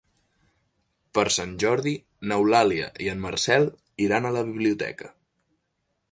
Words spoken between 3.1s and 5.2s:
en Marcel iran a la biblioteca.